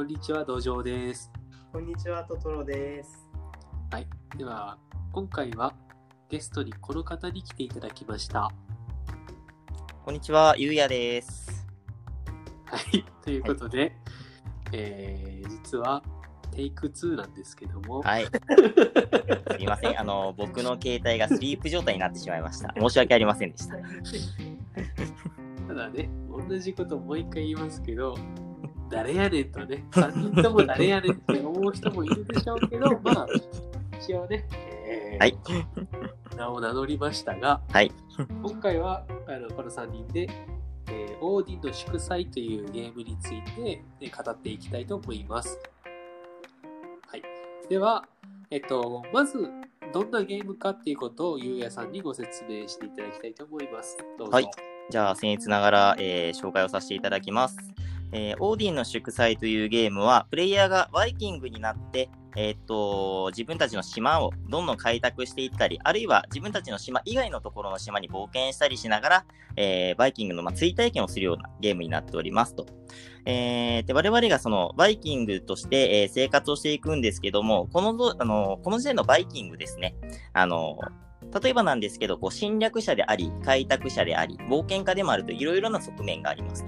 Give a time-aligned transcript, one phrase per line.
[0.00, 1.30] こんにちは、道場です。
[1.70, 3.28] こんにちは、トトロです。
[3.90, 4.06] はい。
[4.34, 4.78] では、
[5.12, 5.74] 今回は
[6.30, 8.44] ゲストにこの方に来ていただきました。
[8.44, 8.52] は
[10.02, 11.66] こんにちは、ゆうやです。
[12.94, 13.04] い。
[13.22, 13.94] ということで、
[14.72, 16.02] えー、実は、
[16.50, 18.24] テイク2なんですけども、はい。
[19.52, 20.00] すいません。
[20.00, 22.72] あの、僕の携帯がスリープ状態になってしまいました。
[22.74, 23.76] 申し訳ありませんでした。
[25.68, 26.08] ただね、
[26.48, 28.16] 同じこともう一回言いますけど、
[28.90, 33.26] 誰やねんとね、3人とも誰やねんって思う人もいるでしょうけど、 まあ、
[34.00, 34.46] 一応ね、
[34.84, 35.38] えーはい。
[36.36, 37.92] 名を名乗りましたが、はい。
[38.42, 40.28] 今回はあのこの3人で、
[40.88, 45.58] えーオーディンの祝祭というゲームについて、えー語っていきたいと思います。
[47.06, 47.22] はい。
[47.68, 48.04] では、
[48.50, 49.48] えっと、まず、
[49.92, 53.96] どんなゲームかっていうことをゆうやさんにご説明していただきたいと思います。
[54.18, 54.32] どうぞ。
[54.32, 54.50] はい
[54.88, 57.56] じゃあ、僭越ながら、えー紹介をさせていただきます。
[58.12, 69.24] えーオーディンの祝祭というゲームは、プレイヤーがバイキングになって、えーっと、自分たちの島をどんどん開拓していったり、あるいは自分たちの島以外のところの島に冒険したりしながら、
[69.56, 72.66] えーバイキングの、まあ、追体験をするようなゲームになっておりますと。
[73.26, 79.96] えーで我々がそのバイキングとして、えー生活をしていくんですけども、このどあのこの時点のバイキングですね、
[80.32, 80.78] あの
[81.42, 86.66] 例えばなんですけど、こう侵略者であり、開拓者であり、冒険家でもあるといろいろな側面があります。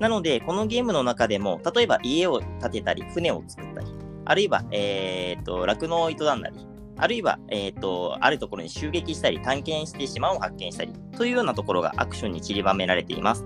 [0.00, 3.86] なので、このゲームの中でも、例えば家を建てたり、船を作ったり、
[4.24, 13.44] あるいは、えー、と、酪農を営んだり、あるいは、えー、と、あるところに襲撃したり、探検して島を発見したり、というようなところがアクションに散りばめられています。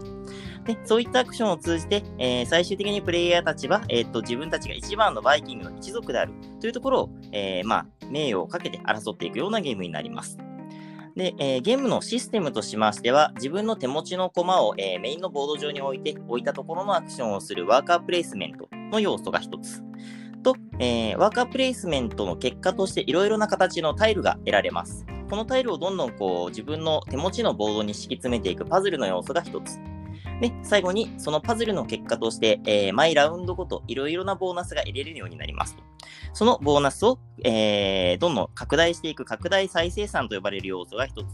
[0.67, 10.39] で、そういったアクションを通じて、えー最終的にプレイヤーたちは、えー、と、自分たちが一番のバイキングの一族であるというところを、えーまあ、名誉をかけて争っていくようなゲームになります。
[11.19, 19.83] で、えーゲームのシステムとしましては、自分の手持ちの駒を、えーメインのボード上に置いて、置いたところのアクションをするワーカープレイスメントの要素が一つ。
[20.45, 25.05] と、えーワーカープレイスメントの結果としていろいろな形のタイルが得られます。
[25.29, 29.81] このタイルをどんどんこう自分の手持ちのボードに敷き詰めていくパズルの要素が一つ。
[30.41, 35.77] で、最後にそのパズルの結果として、えー毎ラウンドごといろいろなボーナスが得れるようになります。
[36.39, 41.27] そのボーナスを、えーどんどん拡大していく拡大再生産と呼ばれる要素が一つ。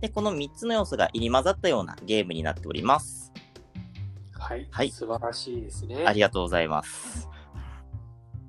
[0.00, 3.32] で、この3つの要素が入り混ざったようなゲームになっております。
[4.32, 4.66] はい。
[4.68, 6.04] はい素晴らしいですね。
[6.04, 7.28] ありがとうございます。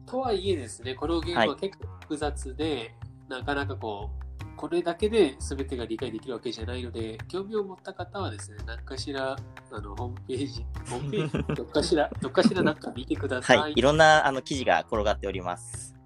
[0.07, 2.95] とはいえですね、このゲームは結構複雑で、
[3.27, 9.37] なかなかこう、これだけで全てが理解できるわけじゃないので、興味を持った方はですね、何かしら、
[9.71, 13.57] あの、ホームページ、ホームページ、 どっかしら、どっかしらなんか見てください。
[13.59, 13.73] はい。
[13.75, 15.98] いろんなあの記事が転がっております。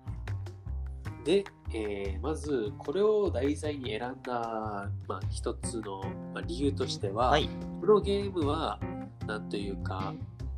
[1.23, 6.01] で、えーまず、これを題材に選んだ、まあ、一つの、
[6.33, 7.49] まあ、理由としては、はい。
[7.81, 8.79] このゲームは、
[9.25, 10.13] なんというか、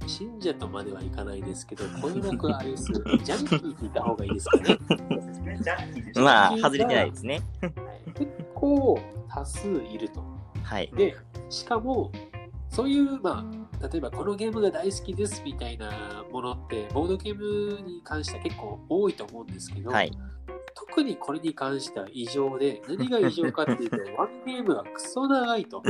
[0.08, 2.86] 信者とまではいかないですけど、こういうのがあれです。
[2.94, 4.80] ジャンキーって言った方がいいですかね。
[6.16, 7.42] まあ、外れてないですね。
[8.16, 10.24] 結構多数いると。
[10.64, 10.92] はい。
[10.96, 11.16] で、
[11.50, 12.12] しかも、
[12.70, 13.46] そういう、ま
[13.82, 20.12] あ、例えばこのゲームが大好きですみたいなものって、ボードゲームに関しては結構多いと思うんですけど、はい。
[20.75, 25.81] 特にこれに関しては異常で、何が異常かっていうと、 ワンゲームがクソ長いと。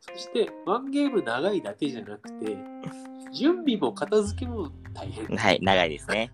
[0.00, 2.56] そして、ワンゲーム長いだけじゃなくて、
[3.32, 5.26] 準備も片付けも大変。
[5.36, 5.58] はい。
[5.62, 6.30] 長いですね。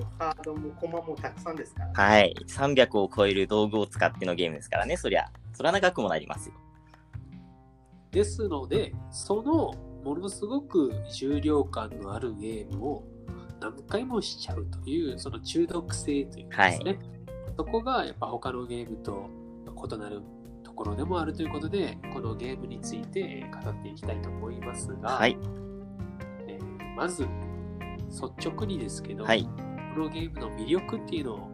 [0.00, 1.92] もカードもコマもたくさんですから。
[1.92, 2.34] はい。
[2.46, 4.96] 300を超える道具を使ってのゲームですからね。
[4.96, 6.54] そりゃ、そりゃ長くもなりますよ。
[8.12, 9.72] ですので、その
[10.04, 13.04] ものすごく重量感のあるゲームを
[13.60, 16.98] 何回もしちゃうという、その中毒性というかですね、
[17.56, 19.28] そこがやっぱ他のゲームと
[19.66, 20.22] 異なる
[20.62, 25.36] ところでもあるということで、このゲームについて語っていきたいと思いますが、はい。
[26.48, 27.26] えーまず
[28.08, 29.44] 率直にですけど、はい。
[29.94, 31.50] このゲームの魅力っていうのを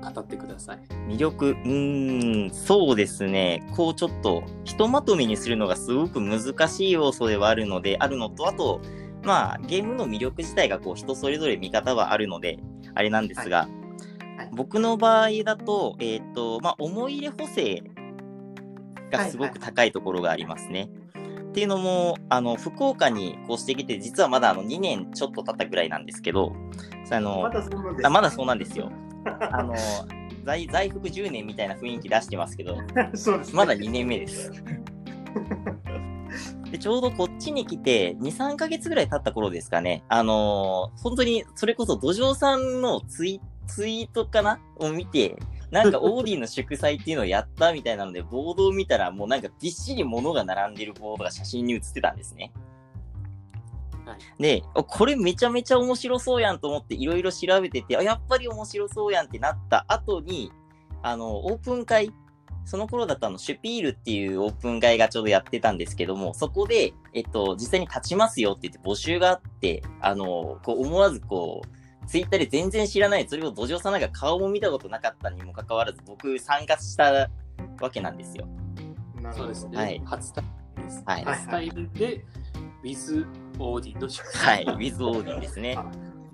[0.00, 0.78] 語ってください。
[1.08, 3.66] 魅力、うーん、そうですね。
[3.76, 8.80] こうちょっと、ひとまとめにするのがすごく難しい要素ではあるので、あるのと、あと、
[9.22, 12.58] まあ、ゲームの魅力自体がこう人それぞれ見方はあるので、
[12.94, 13.80] あれなんですが、はい
[14.52, 17.82] 僕の場合だと、えっ、と、まあ、思い入れ補正
[19.10, 20.88] がすごく高いところがありますね。
[21.50, 26.52] っていうのも、あの、福岡にこうしてきて、実はまだあの2年ちょっと経ったぐらいなんですけど、
[27.10, 28.90] あの、まだそうなんですあまだそうなんですよ。
[29.52, 29.74] あの、
[30.44, 32.78] 在在服10年みたいな雰囲気出してますけど、
[33.14, 34.50] そうですねまだ2年目です。
[36.70, 40.04] でちょうどこっちに来て、2、3ヶ月ぐらい経った頃ですかね。
[40.08, 44.60] あのー本当に、それこそ土壌さんのツイツイートかな？
[44.78, 45.36] を見て、
[45.70, 52.52] なんか オーディの祝祭っていうのをやったみたいなので、ボードを見たら、もうなんかびっしり物が並んでるボードが写真に写ってたんですね。
[54.06, 60.52] はいで、おこれめちゃめちゃ面白そうやんと思っていろいろ調べてて、あ、やっぱり面白そうやんってなった後に、
[61.02, 62.12] あの、オープン会、
[62.64, 77.28] その頃だとあの、シュピールっていうオープン会がちょうどやってたんですけども、そこで、えっと、実際に立ちますよって言って募集があって、あの、こう思わずこう、ツイッターで全然知らない、それを土壌さんなんか顔も見たことなかったにもかかわらず、僕参加した
[77.80, 78.48] わけなんですよ。
[79.32, 79.76] そうですね。
[79.76, 80.44] はい初対
[80.76, 81.02] 面です。
[81.06, 82.24] はい初対面で、
[82.82, 83.26] With
[83.58, 85.78] オーディの祝はい、祭ウィズオーディンですね。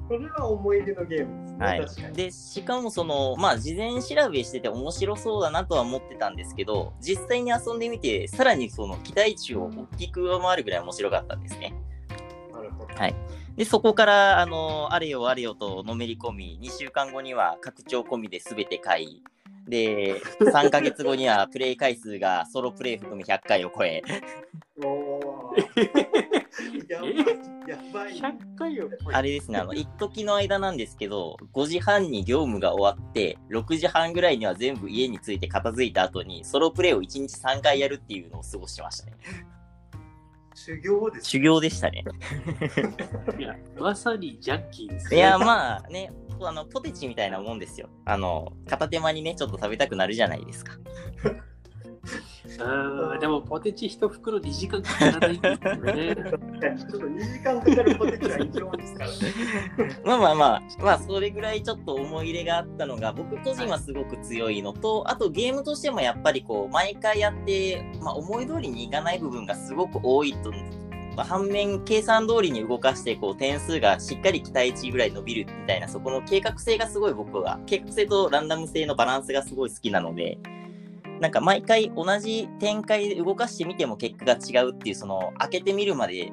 [0.08, 2.04] これは思い出のゲームですね。
[2.04, 2.12] はい。
[2.14, 11.74] で、しかもその、まあ、事前調べしてて面白そうだなとは思ってたんですけど、実際に遊んでみて、さらにその期待値を大きく上回るぐらい面白かったんですね。
[12.52, 12.94] なるほど。
[12.94, 13.14] はい
[13.56, 19.22] で、そこから、あの、あれよあれよとのめり込み、2週間後には拡張込みで全て買い、
[19.66, 24.02] で、 3ヶ月後にはプレイ回数がソロプレイ含み100回を超え、
[26.88, 27.16] やばい。
[27.68, 28.14] やばい。
[28.14, 39.16] 100回を超えあれですね、あの、一時の間なんですけど、5時半に業務が終わって、6時半ぐらいには全部家に着いて片付いた後に、ソロプレイを1日3回やるっていうのを過ごしてましたね。
[40.54, 41.28] 修行です。
[41.28, 42.04] 修行でしたね。
[43.38, 46.10] いや、まさにジャンキーですいや、まあね、
[46.40, 47.88] あの、ポテチみたいなもんですよ。
[48.06, 50.72] あの、片手間にね、ちょっと食べたくなるじゃないですか。
[52.58, 56.16] うん、でもポテチ一袋2時間かからないんですね。
[56.16, 59.16] ちょっと2時間かかるポテチは異常ですからね。
[60.04, 70.52] まあまあまあ、まあそれぐらいちょっと思い入れがあったのが、僕個人はすごく強いのと、あとゲームとしてもやっぱりこう、毎回やって、まあ思い通りにいかない部分がすごく多いと、
[71.16, 80.38] まあ、反面、計算通りに動かして、こう、点数がしっかり期待値ぐらい伸びるみたいな、そこの計画性がすごい僕は、計画性とランダム性のバランスがすごい好きなので、
[81.20, 86.32] なんか毎回同じ展開で動かしてみても結果が違うっていう、その、開けてみるまで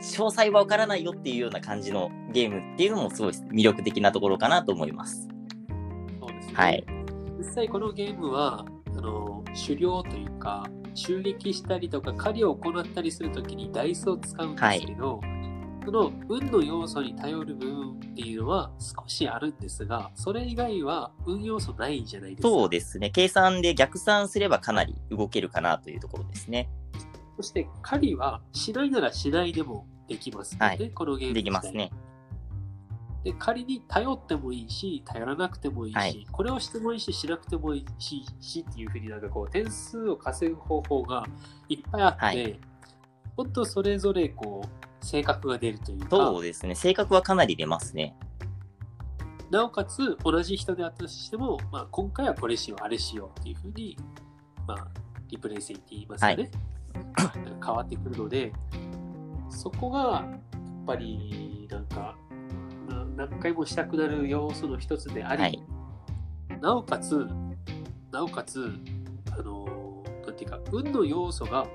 [0.00, 5.28] 詳細はわからないよっていうような感じのゲームっていうのもすごい魅力的なところかなと思います。
[6.20, 6.54] そうですね。
[6.54, 6.84] はい。
[7.38, 15.20] 実際このゲームは、あの、狩猟というか、襲撃したりとか狩りを行ったりするときにダイスを使うんですけど、
[15.88, 22.48] その運の要素に頼る部分っていうのは少しあるんですが、それ以外は運要素ないじゃないですか。
[22.50, 23.08] そうですね。
[23.08, 26.68] 計算で逆算すればかなり動けるかなというところですね。
[27.38, 31.90] そして狩りはしないならしないでもできますので、はいこのゲームできますね。
[33.24, 41.24] で仮に頼ってもいいし頼らなくてもいいし、はいこれをしてもいいししなくてもいいししっていうふうになんかこう点数を稼ぐ方法が
[41.70, 42.60] いっぱいあって、はい
[43.38, 46.74] 本当それぞれこう性格が出るというかそうですね。
[46.74, 48.16] 性格はかなり出ますね。
[49.50, 53.96] なおかつ同じ人であったとしても、まあ、今回はこれしようあれしようっていうふうに、
[54.66, 54.88] まあ、
[55.28, 56.50] リプレイ性って言いますかね、
[57.64, 58.52] 変わってくるので
[59.48, 62.14] そこがやっぱりなんか
[62.88, 65.62] な何回もしたくなる要素の一つであり、はい。
[66.60, 67.26] なおかつ、
[68.10, 68.70] なおかつ、
[69.32, 69.88] あのー
[70.28, 71.66] なんていうか、運の要素が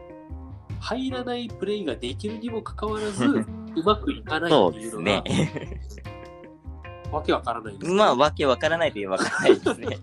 [0.83, 3.45] 入らないプレイができるにもかかわらず、う
[3.85, 5.21] まくいかないっていうので
[5.81, 6.03] すね。
[7.09, 7.17] が、。
[7.17, 9.97] わけわからないんですよ まあ、わけわからないといえばわからないですね。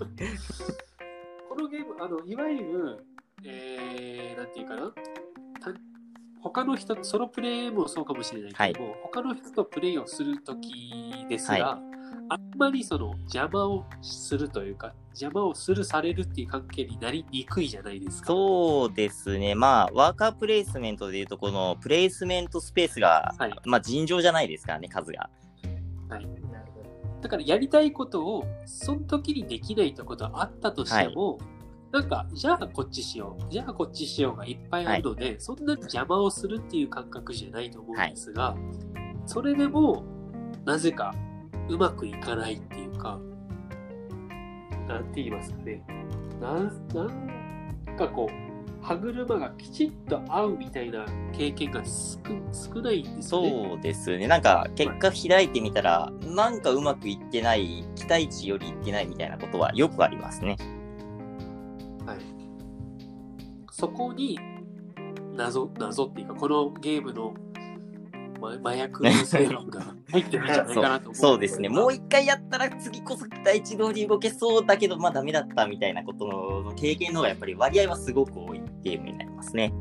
[1.51, 3.07] このゲーム、あの、いわゆる、
[3.45, 4.91] えー、なんていうかな、
[5.61, 5.79] た
[6.43, 11.83] 他の人と、ソロプレイもそうかもしれないけども、他の人とプレイをするときですが、は
[12.29, 18.29] あんまりその邪魔をするというか、邪魔をするされるっていう関係になりにくいじゃないですか。
[18.29, 19.55] そうですね。
[19.55, 25.29] まあ、ワーカープレイスメントでいうと、このプレイスメントスペースが、はいまあ、尋常じゃないですからね、数が。
[26.09, 26.29] はい。
[27.21, 31.39] だからやりたいことを、その時にできないってことはあったとしても、
[31.93, 38.57] なんか、じゃあこっちしよう、じゃあこっちしようがいっぱいあるので、そんなに邪魔をするっていう感覚じゃないと思うんですが、
[39.27, 40.05] それでも、
[40.65, 41.15] なぜか
[41.69, 43.19] うまくいかないっていうか、
[44.89, 45.83] なんて言いますかね。
[46.41, 47.05] なん、な
[47.93, 52.19] んかこう、歯車がきちっと合うみたいな経験が少
[52.75, 53.51] 少ないんですよね。
[53.51, 54.27] そうですね。
[54.27, 60.57] なんか、結果開いてみたら、なんかうまくいってない、期待値よりいってないみたいなことはよくありますね。
[62.07, 62.19] はい、
[63.71, 64.39] そこに
[65.37, 67.50] 謎謎っていうかこのゲームの、ま、
[68.41, 71.69] 麻薬成分が入ってるんじゃないかなと思う そうですね。
[71.69, 76.27] もう一回やったら次こそ期待値通り動けそうだけど、まあダメだったみたいなこと
[76.65, 79.73] の経験の方がやっぱり割合はすごく多いゲームになりますね。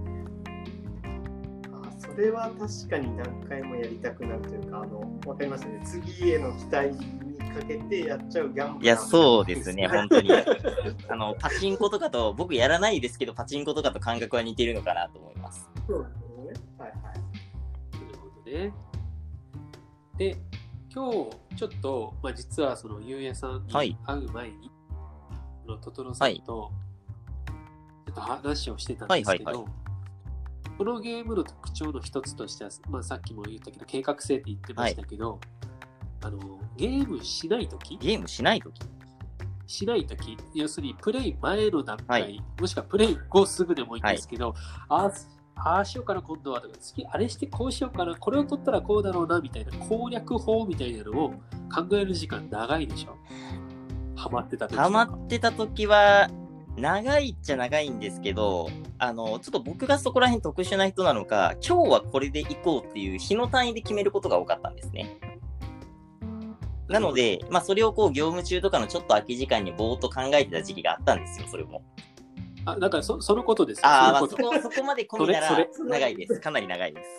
[1.72, 5.82] あそれは確かに何回もやりたくなるというか、あの、わかりますね。
[5.86, 10.32] 次への期待にかけてやっちゃうギャンブルいや、そうですね、 本当に。
[10.32, 15.70] あの、パチンコとかと、僕やらないですけど、パチンコとかと感覚は似てるのかなと思います。
[15.88, 16.08] そう
[16.48, 16.66] ですね。
[16.78, 17.19] はいはい。
[18.50, 18.74] ね。
[20.18, 20.38] で、
[20.94, 24.72] 今日ちょっと、まあ、実はそのゆうやさんにはい会う前に、
[25.66, 26.72] そのトトロさんと
[28.06, 29.66] ちょっと話をしてたんですけど、はいはい
[30.78, 35.38] このゲームの特徴の一つとしては、まあ、さっきも言ったけど計画性って言ってましたけど、
[36.22, 36.40] あの
[36.78, 38.80] ゲームしないときゲームしないとき。
[39.68, 42.42] しないとき、要するにプレイ前の段階、はい。
[42.62, 44.56] もしくはプレイ後すぐでもいいんですけど、
[44.88, 45.12] ああ
[45.64, 51.30] ああしようかな、今度はとか、次あれしてこうしようかな、これを取ったらこうだろうな、みたいな攻略法みたいなのを
[51.74, 53.18] 考える時間長いでしょ。
[54.16, 56.30] ハマってた時とかハマってたときは、
[56.78, 65.18] 長いっちゃ長いんですけど、あの、ちょっと僕がそこら辺特殊な人なのか、今日はこれで行こうっていう日の単位で決めることが多かったんですね。
[66.88, 71.84] なので、まあ、それをこう、業務中とかのちょっと空き時間にぼーっと考えてた時期があったんですよ、それも。
[72.66, 73.88] あ、だからそそのことですよ。
[73.88, 76.40] ああ、まあ、そのことそこ、まで込みなら長いです。
[76.40, 77.10] かなり長いです。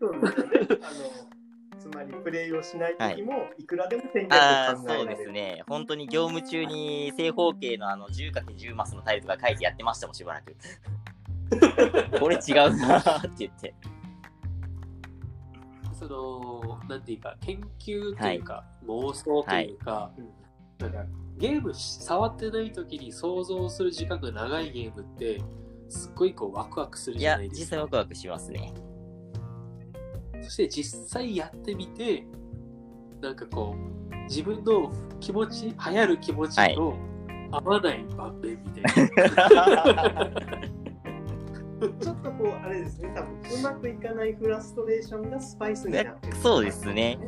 [0.00, 1.38] そうですねあの
[1.78, 5.16] つまりプレイをしない時も、い、くらでも戦略ああ、そうを考えられる。
[5.16, 5.62] ですね。
[5.68, 10.56] 本当に業務中に正方形のあの 10×10 マスのタイルとか書いてやってましたもん、しばらく。
[12.18, 13.74] これ違うなーって言って。
[15.98, 20.12] その、なんていうか、研究というか、妄想というか、
[20.78, 21.06] なんか
[21.38, 25.40] ゲームし触ってない時に想像する時間が長いゲームって、
[25.88, 27.64] すっごいこうワクワクするいやじゃない、ですか。
[27.64, 28.74] 実際ワクワクしますね。
[30.42, 32.26] そして実際やってみて、
[33.22, 36.96] なんかこう、自分の気持ち、流行る気持ちと
[37.52, 40.30] 合わない場面みたいな。
[42.00, 43.30] ちょっとこう、あれですね、多分
[43.60, 46.36] うまくいかないフラストレーションがスパイスになってる。
[46.36, 47.18] そうですね。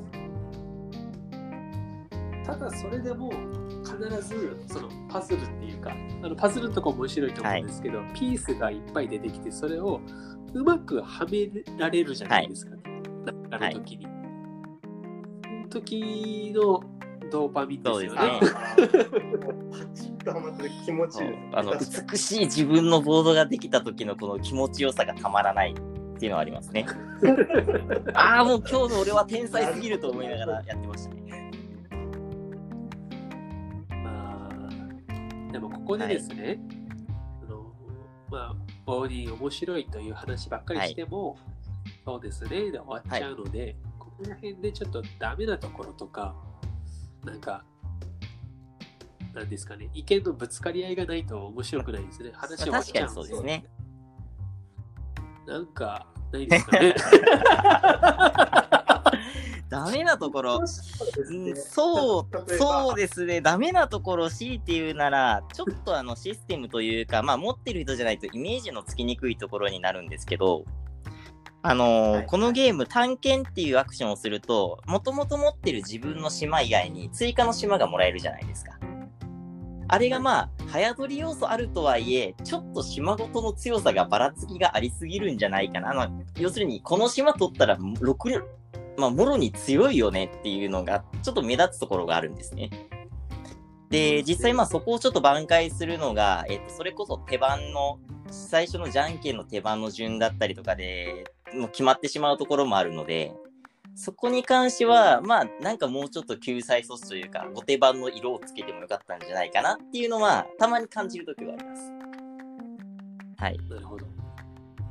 [2.50, 3.30] ただそれでも
[3.85, 5.92] 必ずそのパズルっていうか
[6.23, 10.00] あのパズルのとこ面白いと思うんですけど、ピースがいっぱい出てきてそれを
[10.52, 12.73] うまくはめられるじゃないですか、
[13.50, 14.07] ななる時に、
[15.45, 16.83] その時の
[17.30, 18.19] ドーパミンですよね。
[18.19, 18.76] パ
[19.95, 21.30] チッとハマってる気持ちいい。
[21.52, 21.75] あの
[22.11, 26.85] 美しい自分のボードができた時のこの気持ちよさがたまらないっていうのはありますね。
[28.12, 31.29] ああ、もう今日の俺は天才すぎると思いながらやってましたね。
[35.90, 36.61] ここでですね、
[37.42, 37.73] あの
[38.30, 38.56] まあ
[38.87, 41.37] ボーディー面白いという話ばっかりしても、
[42.04, 46.37] そうですねで終わっちゃうので、ここら辺でちょっとダメなところとか
[47.25, 47.64] なんか
[49.35, 52.30] なんですかね意見のぶつかり合いがないと面白くないですね。
[52.35, 53.64] 話終わっ確かにちゃうんそうですね。
[55.49, 56.94] なんかないですかね
[59.70, 60.56] ダメなところ。
[60.58, 60.68] うん
[61.56, 63.40] そう、そうですね。
[63.40, 70.64] ダメなところ C っていうなら、ちょっとあのシステムというか、まあ持ってる人じゃないとイメージのつきにくいところになるんですけど、
[71.62, 78.72] あのーはいこのゲーム、探検っていうアクションをすると、もともと持ってる自分の島以外に追加の島がもらえるじゃないですか。
[79.92, 85.90] あれがまあ、早取り要素あるとはいえ、ちょっと島ごとの強さがばらつきがありすぎるんじゃないかな。
[85.90, 88.42] あの要するに、この島取ったら、6、
[88.97, 92.70] まあ、もろに強いよねっていうのが、ちょっと目立つところがあるんですね。
[93.90, 97.99] で、実際まあそこをちょっと挽回するのが、えっと、それこそ手番の、
[98.30, 103.32] 最初のじゃんけんの手番の順だったりとかで、もう決まってしまうところもあるので、
[103.97, 111.82] そこに関しては、まあ、なんかもうちょっと救済措置というか、後手番の色をつけてもよかったんじゃないかなっていうのは、たまに感じるときはあります。
[113.38, 113.59] はい。
[113.68, 114.06] なるほど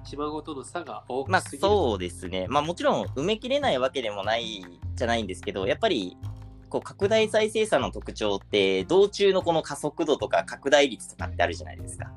[0.03, 2.47] 島ごとの差が大まあきすぎる、そうですね。
[2.47, 4.65] まあもちろん埋めきれないわけでもない
[4.95, 6.17] じゃないんですけど、やっぱり
[6.69, 12.11] こう拡大再生産の特徴って、道中のこの加速度とか拡大率とかってあるじゃないですか。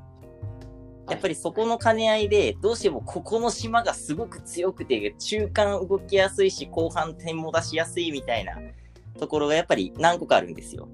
[1.10, 8.56] やっぱりそこの兼ね合いで、どうしてもここの島がすごく強くて、中間動きやすいし、後半点も出しやすいみたいな
[9.18, 10.88] ところがやっぱり何個かあるんですよ。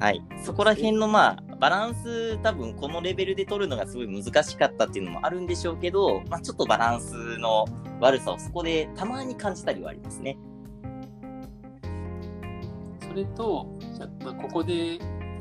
[0.00, 0.22] はい。
[0.42, 7.66] そこら辺のまあ、バランス多分このレベルで取るのがすごい難しかったっていうのもあるんでしょうけど、まあちょっとバランスの
[8.00, 10.38] 悪さをそこでたまに感じたりはありますね。
[13.06, 14.98] それと、じゃまあ、ここで、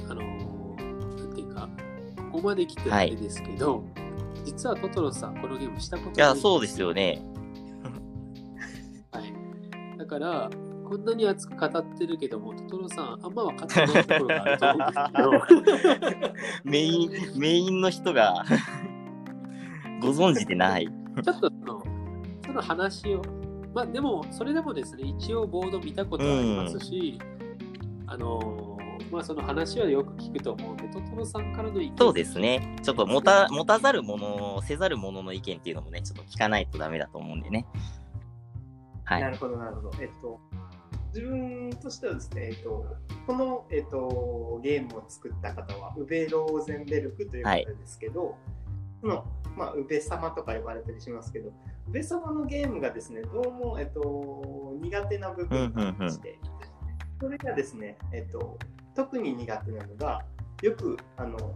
[0.09, 1.69] あのーなんていうか、
[2.31, 3.83] ここまで来てあれですけど、
[4.43, 7.21] 実はトトロさん、このゲームしたこといや、そうですよね。
[9.13, 9.33] はい。
[9.97, 10.49] だから、
[10.89, 18.43] こんなに熱く語ってるけども、トトロさん、 あんま分かってないところがあると思うんですけど、メイン、メインの人が
[20.01, 20.87] ご存知でない。
[20.87, 21.83] ちょっとその、
[22.43, 23.21] その話を、
[23.75, 27.19] まあでも、それでもですね、一応ボード見たことありますし、
[28.07, 32.75] あのー、まあその話はよく聞くと思うんで、トトロさんからの意見そうですね。
[32.81, 37.67] ちょっと持た持たざる者、せざる者の意見っていうのもね、ちょっと聞かないとダメだと思うんでね。
[39.09, 39.21] はい。
[39.21, 39.91] なるほど、なるほど。
[39.99, 40.39] えっと、
[41.13, 42.85] 自分としてはですね、えっと、
[43.25, 48.35] この、えっと、ゲームを作った方は、ウベ・ローゼンベルクという方ですけど、はい、
[49.01, 49.25] その、
[49.57, 51.51] まあ、ウベ様とか呼ばれたりしますけど、
[51.87, 56.37] ウベ様のゲームがですね、どうも、えっと、苦手な部分がありまして、
[57.19, 58.59] それがですね、えっと、
[58.95, 60.23] 特に苦手なのが、
[60.61, 61.55] よく、あの、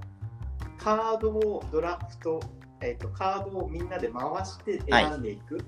[0.79, 2.39] カードをドラフト、
[2.81, 5.55] えっと、カードをみんなで回して選んでいく。
[5.57, 5.65] はい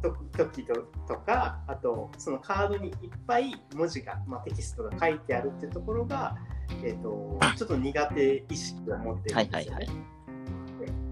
[0.00, 0.74] 時と
[1.06, 2.94] とかあとそのカードにいっ
[3.26, 6.36] ぱい文字が、まあ、テキストが書いてあるっていうところが、
[6.82, 9.86] えーと、ちょっと苦手意識を持ってるんですよね。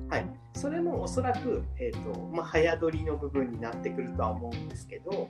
[0.09, 5.29] はい、はい、それもおそらく、えーとまあ、早取りの部分になってくるとは思うんですけど、はい。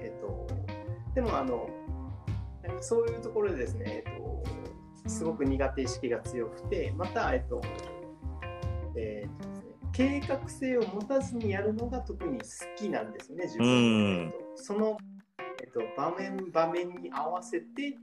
[0.00, 0.46] えーと、
[1.14, 1.68] でもあの
[2.80, 4.16] そういうところでですね、えー
[5.04, 7.62] と、すごく苦手意識が強くてまた、えーと
[8.96, 9.55] えー
[9.96, 12.44] 計画性を持たずにやるのが特に好
[12.76, 14.62] きなんですね、自分と。
[14.62, 14.98] その、
[15.62, 17.96] えっと、場面場面に合わせて、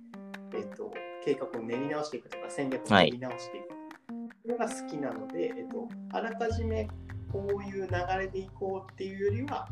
[0.56, 0.92] えっと、
[1.24, 4.50] 計画を練り直していくとか戦略を練り直していく。
[4.50, 6.88] のが好きなので、えっと、あらかじめ
[7.32, 9.70] こういう流れでいこうっていうよりは、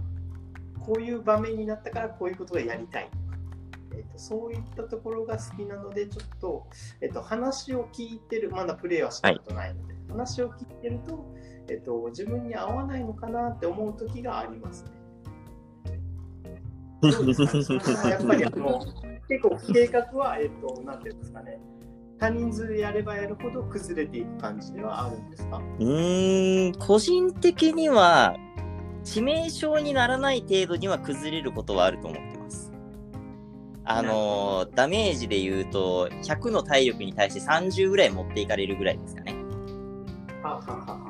[0.79, 3.23] こういう場面になったからこういうことがやりたいとか、
[3.97, 6.67] えっと、そういったところが好きなので、ちょっと、
[7.01, 11.25] えっと、話を聞いてる、まだプレイはしたことないので、はい、話を聞いてると、
[11.71, 14.91] えっと、自分に合わないのかなって思う時がありますね。
[18.09, 18.79] やっぱりあの
[19.27, 21.59] 結構計画は、えっと、なんていうんですかね、
[22.19, 25.61] 他人数でやればやるほど崩れていく感じではあるんですか？
[25.79, 28.35] うん個人的には
[29.03, 32.71] 致命傷にならない程度には崩れることはあると思ってます。
[33.83, 39.33] あのダメージで言うと100の体力に対して30ぐらい持っていかれるぐらいですかね。
[40.43, 41.00] ははは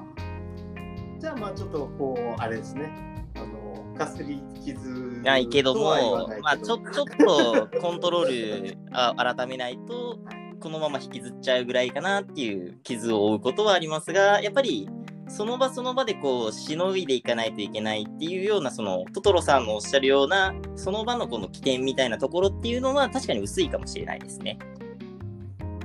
[1.22, 2.92] じゃあまあちょっとこうあれですね
[3.36, 10.18] あのかすり傷ないけどもまあちょちょっとコントロールあ改めないと
[10.60, 14.90] このまま引きずっちゃうぐらいかなっていう傷を負うことはありますがやっぱり
[15.28, 24.58] その場その場でこうしのいでいかないといけないっていうようなそのトトロさんのおっしゃるようなその場のこの起点みたいなところっていうのは確かに薄いかもしれないですね。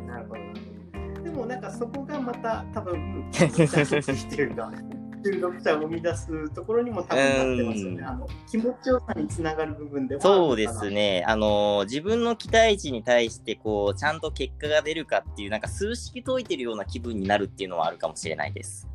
[0.06, 1.22] なるほど。
[1.22, 3.48] でもなんかそこがまた多分 難
[4.02, 4.72] しいっていうか
[5.30, 8.04] を生み出すところにも多分なってますよね。
[8.04, 11.24] あの気持ちよさにつながる部分ではそうですね。
[11.26, 18.88] あの自分の期待値に対してこうちゃんと結果が出るかっていうなんか数式解いてるような気分になるっていうのはあるかもしれないです。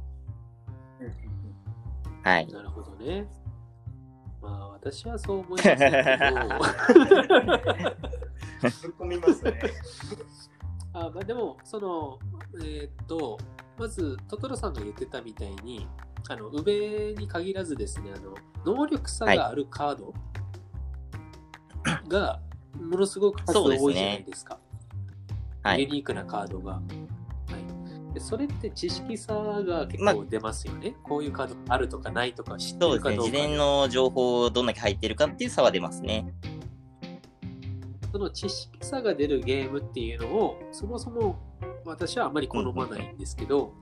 [2.24, 2.48] はい。
[2.48, 3.28] なるほどね。
[4.42, 5.82] まあ私はそう思いますけど。
[8.62, 9.60] ぶっ込みますね。
[10.94, 12.20] あまあ、でも、その、
[12.64, 13.40] えー、っと、
[13.78, 15.88] まず、トトロさんが言ってたみたいに、
[16.30, 20.14] あの、宇部に限らずですね、あの、能力差があるカード
[22.08, 22.40] が、
[22.80, 24.60] ものすごく数多いじゃないですか。
[25.64, 26.74] はい、ユニークなカードが。
[26.74, 26.82] は
[28.12, 33.24] い、でそれって知識差が結構出ますよね、まこういうカードあるとかないとか知ってるかどうか。
[33.24, 33.42] そうですね。
[33.42, 36.34] 事前の情報どんだけ入ってるかっていう差は出ますね。
[38.12, 41.40] その知識差が出るゲームっていうのを、そもそも
[41.86, 43.74] 私はあまり好まないんですけど、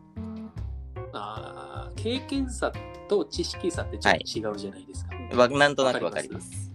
[1.13, 2.71] あ経験差
[3.07, 5.15] と知識差ってちょっと違うじゃないですか。
[5.15, 6.71] はい、なんとなくわかります。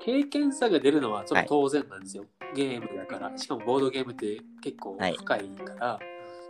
[0.00, 2.24] 経験差が出るのはちょっと当然なんですよ。
[2.40, 3.36] はい、ゲームだから。
[3.36, 6.04] しかもボードゲームって結構深いから、はい、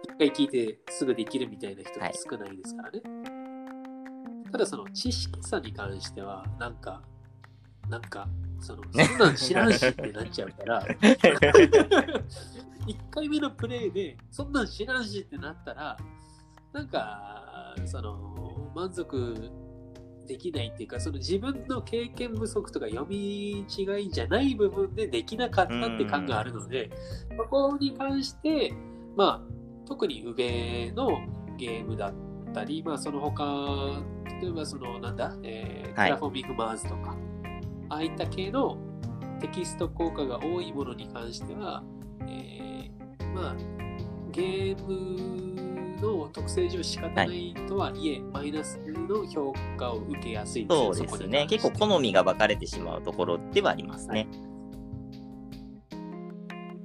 [0.05, 3.01] 一回聞いてすぐできるみたいな人が少ないですからね。
[4.53, 7.03] ただその知識差に関しては、なんか、
[7.89, 8.29] なんか、
[8.61, 10.83] その、そんなん知らんしってなっちゃうから、
[12.87, 15.97] 1回目のプレイで、そんなん知らんしってなったら、
[16.73, 19.51] なんか、その、満足
[20.27, 26.91] できないっていうか、その自分の経験不足とか読み違いじゃない部分でできなかったって感があるので、
[27.37, 28.73] そこに関して、
[29.17, 31.21] まあ、特に宇部の
[31.57, 34.05] ゲームだったり、まあ、その他、
[34.41, 37.17] 例えばその、なんだ、えー、テラフォーミングマーズとか、
[37.89, 38.79] ああいった系の
[39.41, 41.83] テキスト効果が多いものに関しては、
[42.29, 43.57] えー、まあ、
[44.31, 45.70] ゲーム
[46.01, 51.47] の特性上仕方ないとはいえ、はい、マイナスの評価を受けやすいそうですね。
[51.49, 54.29] 結構好みが分かれてしまうところではありますね。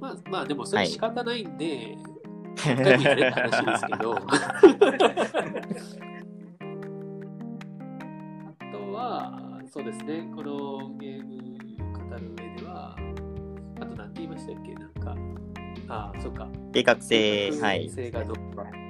[0.00, 1.96] はい、まあ、まあ、でもそれ仕方ないんで、
[2.58, 4.14] はい、やれって話ですけど。
[4.18, 4.20] あ
[8.72, 11.36] とは、そうですね、このゲーム
[11.92, 12.96] 語る上では、
[14.36, 14.74] ましたっけ？
[14.74, 15.16] なんか、
[15.88, 16.48] ああ、そっか。
[16.72, 17.88] 計画性、はい。
[17.88, 18.85] 性がどっか。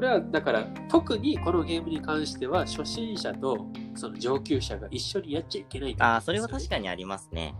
[0.00, 7.54] これはだから特にこのゲームに関しては初心者とその上級者が一緒にやっちゃいけないああ、それは確にかにありますね。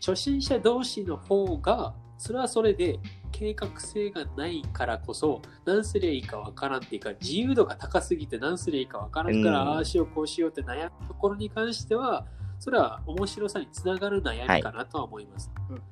[0.00, 2.98] 初心者同士の方がそれはそれで
[3.32, 9.68] 計画性がないからこそ何すりゃいいかわからんっていうか自由度が高すぎて何すりゃいいかわからんから、うん。
[9.72, 12.24] ああしようこうしようって悩むところに関しては
[12.58, 15.82] それは面白さにつながる悩みかなとは思います、うん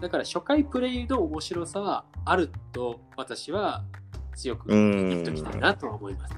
[0.00, 3.84] だから初回プレイの面白さはあると私は
[4.36, 6.34] 強くうん言っときたいなとは思います。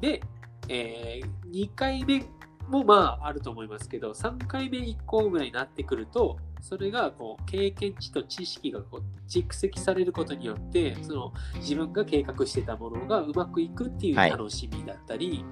[0.00, 0.20] で、
[0.68, 1.20] え
[1.52, 2.24] 2回目
[2.68, 15.44] もまああると思いますけど3回目以降ぐらいになってくるとそれがこう経験値と知識がこう蓄積されることによってその自分が計画してたものがうまくいくっていうはい楽しみだったり、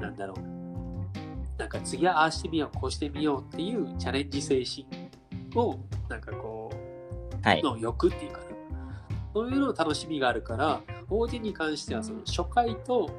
[0.00, 0.62] なんだろう。
[1.58, 4.86] なんか次はああしてみようこうしてみようっていうチャレンジ精神
[5.54, 7.62] をなんかこうはい。
[7.62, 8.44] の欲っていうかな
[9.32, 13.10] そういうの楽しみがあるから OD に関してはその初回と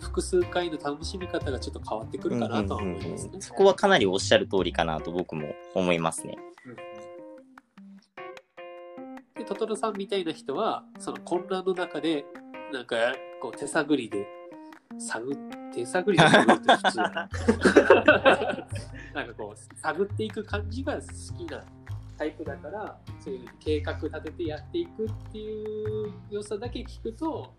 [0.00, 3.40] 複数回の楽しみ方がちょっと変わってくるかなとは思いますね。
[3.40, 6.36] そこはかなりおっしゃる通りかなと僕も思いますね。
[9.36, 12.24] でトトロさんみたいな人はその混乱の中で
[12.72, 12.96] なんか
[13.40, 14.26] こう手探りで
[14.98, 15.36] 探っ
[15.74, 16.98] 手探りで探るって普通
[19.14, 21.00] なんかこう探っていく感じが好
[21.36, 21.62] きな
[22.18, 27.54] タイプだからそういう計画立ててやっていくっていう良さだけ聞くと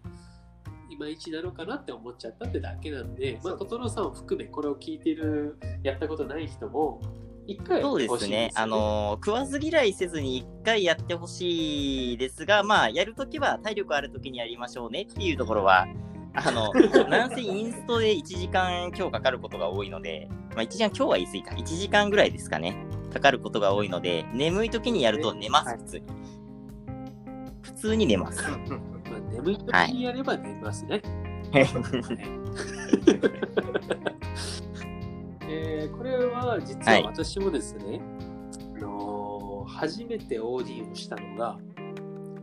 [0.89, 7.01] いまいちなのかなって思っちゃったってだけなんで、まあ、トトロさんを含めこれを聞いてるやったことない人も
[7.47, 8.51] 一回そうですね。
[8.53, 15.87] あのー食わず嫌いせずに一回やってほしいですが、まあ、やるときは体力あるときにやりましょうねっていうところは、
[16.35, 16.71] あの、
[17.09, 22.75] なんせインストで1時間今日かかることが多いので、まあ1時間今日は言い過ぎか、1時間ぐらいですかね、
[23.13, 26.05] かかることが多いので、眠いときにやると寝ます、はい普通に。
[27.61, 28.41] 普通に寝ます。
[28.43, 28.57] まあ、
[29.31, 31.01] 眠い時にやれば寝ますね。
[35.51, 37.99] えーこれは実ははい私もですね、
[38.77, 41.57] あのー初めてオーディをしたのが、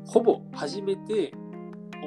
[0.07, 1.33] ほぼ初めて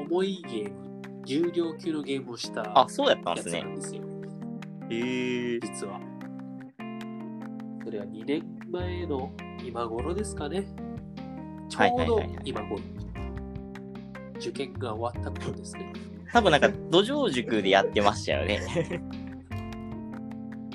[0.09, 3.71] 重いゲーム、重量級のゲームをしたあ、そうやったんですねやつな。
[3.71, 4.03] んですよ、
[4.89, 5.59] へえ。
[5.59, 5.99] 実は。
[7.83, 9.31] それは2年前の
[9.63, 10.67] 今頃ですかね。
[11.69, 12.81] ちょうど今頃。
[14.37, 15.91] 受験が終わった頃ですね。
[16.31, 18.61] 多分なんか土壌塾でやってましたよね。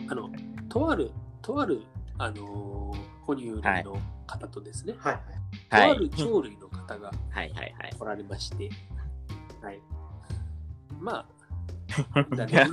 [0.08, 0.30] あの、
[0.68, 1.82] とある、とある、
[2.18, 5.18] あのー哺乳類の方とですね、はい。
[5.70, 5.90] とはい。
[5.92, 7.96] ある鳥類の方がはいはいはい。
[7.98, 8.70] 来られまして、
[9.62, 9.80] はい。
[11.00, 11.26] まあ、
[12.30, 12.72] ですけど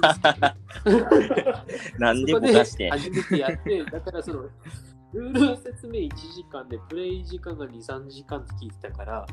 [1.99, 2.89] なんでそこでぼかして。
[2.89, 4.49] 初めてやって、だからその、
[5.13, 9.25] ルール説明1時間で、プレイ時間が2、3時間って聞いてたから、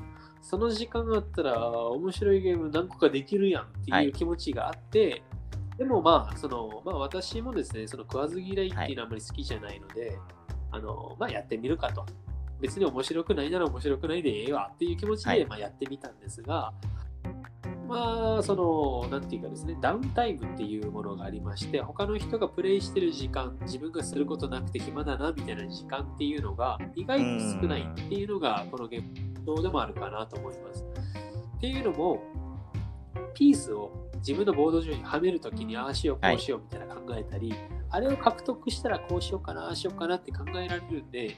[0.42, 5.22] その時間があったら、面白いゲーム何個かできるやんってはいいう気持ちがあって、
[5.76, 10.18] でもまあ、その、まあ私もですね、その食わず嫌いっていうのはあまり好きじゃないので、
[10.72, 12.04] あの、まあやってみるかと。
[12.60, 16.72] 別に面白くないなら面白くないでええわっていう気持ちで、はいまあやってみたんですが、
[17.88, 30.84] まあ、その、なんていうかですね、ダウンタイムっていうものがありまして、他の人がプレイしてる時間、自分がすることなくて暇だなみたいな時間っていうのが意外と少ないっていうのが、このゲームどうでもあるかなと思います。
[31.56, 32.22] っていうのも、
[33.34, 37.54] ピースを自分のボード上にはめるときに、ああしよう、こうしようみたいな考えたり、
[37.88, 41.36] あれを獲得したらこうしようかな、ああしようかなって考えられるんで、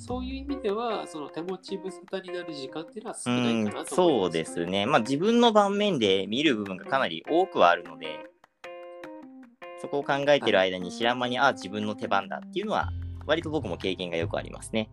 [0.00, 3.94] そういう意味では、その手持ち無沙汰になる時間っていうのは少うないんかなと思います。
[3.94, 4.86] そうですね。
[4.86, 8.26] まあ自分の盤面で見る部分がかなり多くはあるので、
[9.82, 12.90] そこを考えてる間に知らん間に、あ、自分の手番だっていうのは、
[13.26, 14.90] 割と僕も経験がよくありますね。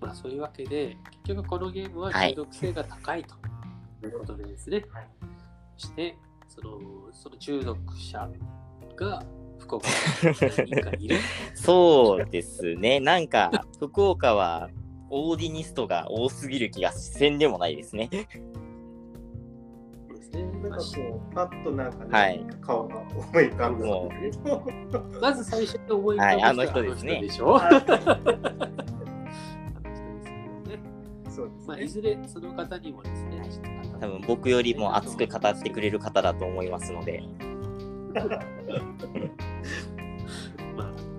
[0.00, 3.34] まあ、そういうわけで、結局このゲームははい中毒性が高いと
[4.06, 4.82] いうことでですね。
[4.92, 5.08] はい
[5.76, 6.16] そして
[6.48, 6.80] その、
[7.12, 8.28] その中毒者
[8.96, 9.22] が
[9.68, 9.86] 福岡
[10.98, 11.16] いる？
[11.54, 13.00] そうですね。
[13.00, 14.70] なんか、福岡は
[15.10, 18.08] オーディニストが多すぎる気がせんでもないですね。
[18.08, 18.26] で
[20.22, 20.84] すねなんかこ
[21.30, 24.10] う、パッとなんかね、はい顔が思い浮かんだも
[25.20, 28.38] まず最初に思い浮かはいあの人ですねあの人でしょあの人ですけどね。
[31.30, 31.66] そうですね。
[31.68, 33.42] まあ、いずれその方にもですね、
[34.00, 37.22] 多分僕よりも熱く語ってくれる方だと思いますので。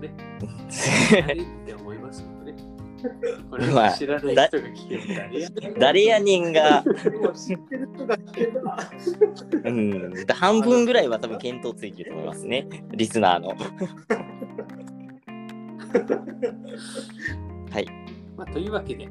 [0.07, 2.79] まあね、 誰って思いますけどね。
[3.49, 6.83] これまあは知らない人が聞けば誰やねん誰やねんが、
[7.21, 8.77] もう知ってる人が聞けば、
[9.63, 12.67] うん、半分ぐらいは多分見当ついてると思いますね。
[12.91, 13.55] リスナーの。
[17.71, 17.85] はい。
[18.35, 19.07] まあ、というわけで、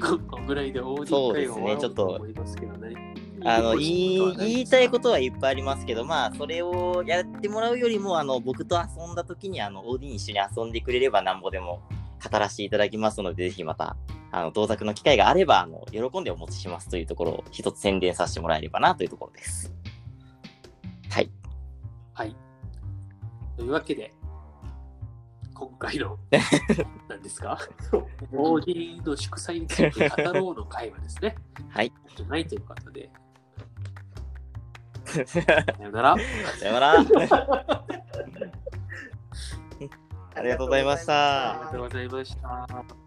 [0.00, 3.11] ここぐらいでオーディそう会を終わろですねちょっとうと思いますけどね。
[3.44, 11.82] あの言い言いたいことははいっぱいありますけど、まあ、それをやってもらうよりも、あの僕と遊んだ時にあの OD に一緒に遊んでくれればなんぼでも
[12.22, 13.96] 語らせていただきますので、ぜひまた
[14.30, 19.72] あの同作の機会があればあの、喜んでお持ちしますというところを一つ宣伝させてもらえればなというところです。
[21.10, 21.30] はい。
[22.14, 22.36] はい。
[23.56, 24.14] というわけで、
[25.54, 26.18] 今回の、
[27.08, 27.58] 何ですか？
[28.32, 31.36] オーディの祝祭について語ろうの会はですね、
[31.68, 31.92] はい。
[32.28, 33.10] ないということで、
[35.26, 35.40] さ
[35.82, 36.16] よなら。
[36.58, 36.94] さよなら。
[40.34, 43.01] ありがとうございましたありがとうございました。